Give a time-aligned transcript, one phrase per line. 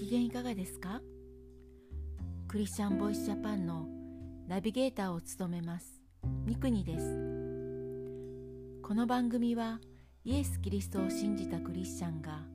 [0.00, 1.02] 機嫌いかがですか？
[2.48, 3.86] クリスチャンボイスジャパンの
[4.48, 6.00] ナビゲーターを務めます
[6.46, 7.04] 三国です。
[8.82, 9.78] この番組は
[10.24, 12.46] イエス・キリストを信じたクリスチャンが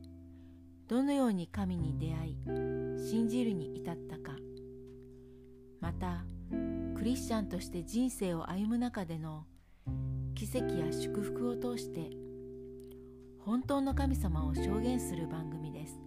[0.88, 2.38] どのように神に出会い
[3.08, 4.32] 信じるに至ったか
[5.80, 6.26] また
[6.98, 9.46] クリスチャンとして人生を歩む中での
[10.34, 12.10] 奇跡や祝福を通して
[13.38, 16.05] 本当の神様を証言する番組です。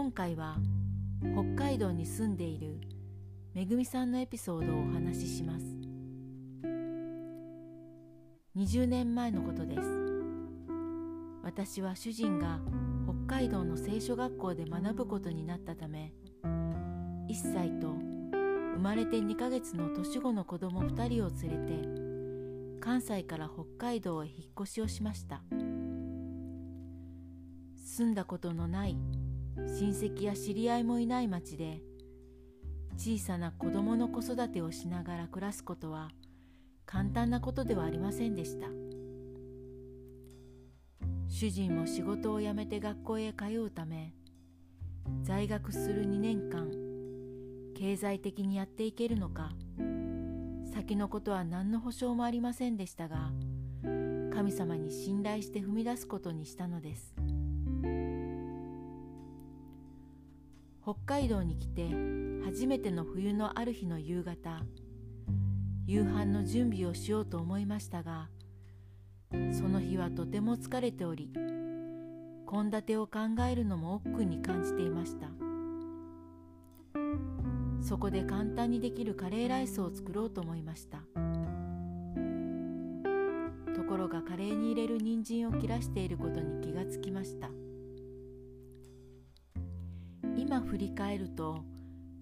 [0.00, 0.56] 今回は
[1.34, 2.80] 北海道に住んでいる
[3.52, 5.66] めぐみさんのエピソードをお話しします。
[8.56, 9.82] 20年前のことです。
[11.42, 12.60] 私は主人が
[13.26, 25.42] 北海道の聖書学校で学ぶことになったため1歳と生まれて2ヶ月の年子の子供2人を連れて関西から北海道へ引っ越しをしました。
[27.76, 28.96] 住んだことのない
[29.56, 31.82] 親戚や知り合いもいない町で
[32.96, 36.10] 小さな子供の子育てをしながら暮らすことは
[36.86, 38.66] 簡単なことではありませんでした。
[41.30, 44.12] 主人も仕事を辞めて学校へ通うため
[45.22, 46.70] 在学する2年間
[47.74, 49.52] 経済的にやっていけるのか
[50.74, 53.30] 先のことは何の保証もありませんでしたが
[54.34, 57.14] 神様に信頼して踏み出すことにしたのです。
[60.90, 61.88] 北海道に来て
[62.44, 64.60] 初めての冬のある日の夕方
[65.86, 68.28] 夕飯の準備をしようと思いましたが
[69.52, 71.30] その日はとても疲れており
[72.50, 75.28] 献立を考えるのも億劫に感じていました。
[77.80, 80.98] そこで簡単にできるカレーライスを作ろうと思いました。
[83.72, 87.48] ところがカレーに入れる人参を切らしていることに気がつきました。
[90.60, 91.64] 今振り返ると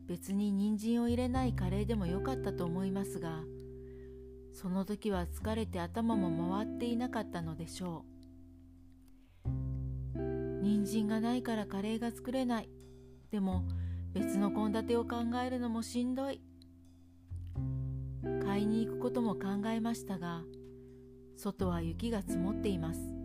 [0.07, 3.41] 別に人参を入れないカレーでもよかったと思いますが
[4.53, 8.05] その時は疲れて頭も回っていなかったのでしょ
[9.45, 9.49] う。
[10.63, 12.69] 人参がないからカレーが作れない。
[13.31, 13.65] でも
[14.13, 16.41] 別の献立を考えるのもしんどい。
[18.45, 20.43] 買いに行くことも考えましたが
[21.37, 23.18] 外は雪が積もっています。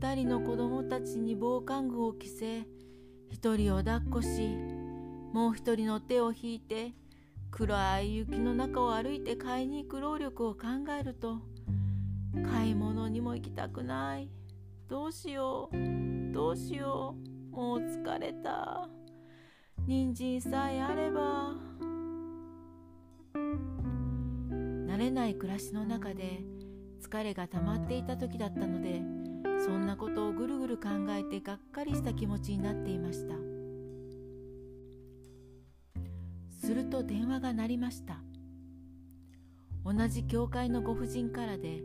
[0.00, 2.68] 二人の子供たちに防寒具を着せ
[3.30, 4.56] 一人を抱っこし
[5.32, 6.92] もう一人の手を引いて
[7.50, 10.66] 暗い雪の中を歩いて買いに行く労力を考
[10.96, 11.38] えると
[12.48, 14.28] 買い物にも行きたくない。
[14.88, 16.32] どうしよう。
[16.32, 17.16] どうしよ
[17.52, 17.56] う。
[17.56, 18.88] もう疲れた。
[19.84, 21.54] 人参さえあれば。
[24.86, 26.44] 慣れない暮らしの中で
[27.02, 29.17] 疲れが溜まっていた時だったので
[29.64, 33.34] そんなことをぐるぐる考えてがっかりした気持ちになっていました。
[36.50, 38.20] すると電話が鳴りました。
[39.84, 41.82] 同じ教会のご婦人からで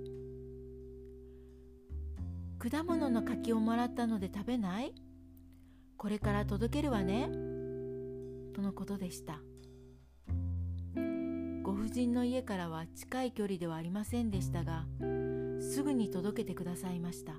[2.60, 4.94] 「果物の柿をもらったので食べない？
[5.98, 7.30] これから届けるわね」
[8.54, 9.42] とのことでした。
[11.64, 14.86] ご婦人の家からは近い距離ではありませんでしたが
[15.62, 17.34] すぐに届けてくださいました。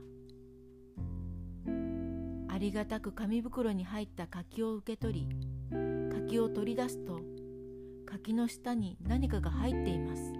[2.64, 5.78] りがたく紙袋に入った柿を受け取り
[6.10, 7.20] 柿を取り出すと
[8.06, 10.32] 柿の下に何かが入っています。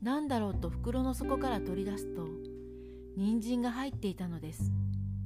[0.00, 2.26] 何だろうと袋の底から取り出すと
[3.16, 4.72] 人参が入っていたのです。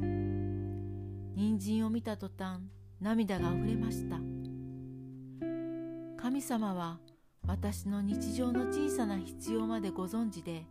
[0.00, 2.62] 人参を見た途端
[3.00, 4.16] 涙があふれました。
[6.20, 6.98] 神様は
[7.46, 10.66] 私の日常の小さな必要までご存知で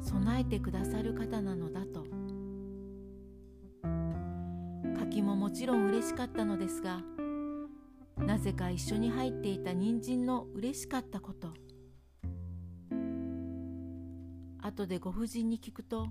[0.00, 2.23] 備えてくださる方なのだと。
[5.14, 7.00] 柿ももちろん嬉しかったのですが
[8.18, 11.52] なぜか一緒に入っていた人参の嬉しかったこと。
[14.60, 16.08] 後でご婦人に聞くと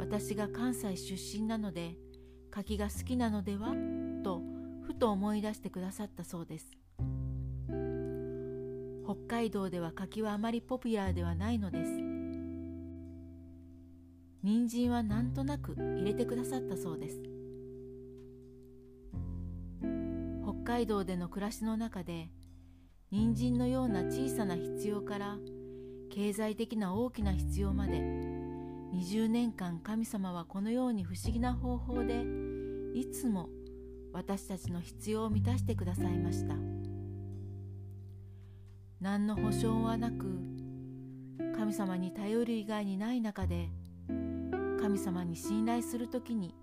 [0.00, 1.94] 私が関西出身なので
[2.50, 3.74] 柿が好きなのでは？
[4.24, 4.42] と
[4.84, 6.66] ふと思い出してくださったそうです。
[9.04, 11.92] 北海道では柿はあまりポピュラーではないのです。
[14.42, 17.22] 人参はなんとなく入れてくださったそうです。
[20.78, 22.30] 海道での暮らしの中で
[23.10, 25.36] 人参のような小さな必要から
[26.08, 27.94] 経済的な大きな必要まで
[28.94, 32.24] 20年間神様はこのように不思議な方法で
[32.94, 33.48] いつも
[34.12, 36.54] 私たちの必要を満たしてくださいました。
[39.00, 40.26] 何の保証はなく
[41.56, 43.68] 神様に頼る以外にない中で
[44.80, 46.54] 神様に信頼する時に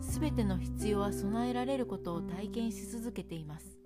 [0.00, 3.78] 全ての必要は備えられることを体験し続けています。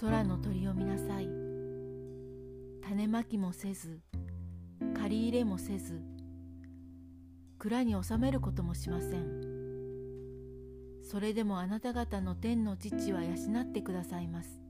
[0.00, 1.28] 空の鳥を見なさい。
[2.82, 4.00] 種まきもせず
[4.94, 6.02] 借り入れもせず
[7.58, 9.52] 蔵に収めることもしません。
[11.04, 14.60] それでもあなた方の天の父は養ってくださいます。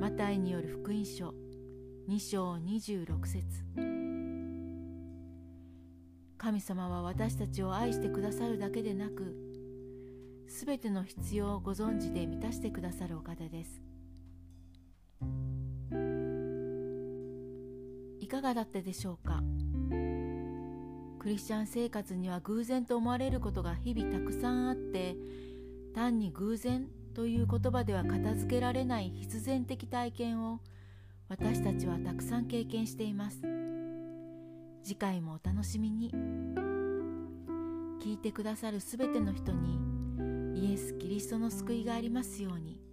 [0.00, 1.34] マタイによる福音書
[2.08, 4.09] 2章26節。
[6.42, 9.36] 神様は私たちを愛してくださるだけでなく
[10.48, 13.82] すべての必要をご存知で満たしてくださるお方です。
[18.20, 19.42] いかがだったでしょうか？
[21.18, 25.16] クリスチャン生活には偶然と思われることが日々たくさんあって
[25.94, 30.60] 単に偶然という言葉では片付けられない必然的体験を
[31.28, 33.42] 私たちはたくさん経験しています。
[34.82, 36.10] 次回もお楽しみに
[38.02, 39.78] 聞いてくださるすべての人に
[40.54, 42.89] イエス・キリストの救いがありますように。